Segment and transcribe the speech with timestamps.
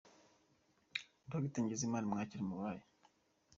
[1.29, 1.61] Dr.
[1.63, 2.85] Ngeze Imana imwakire mu bayo.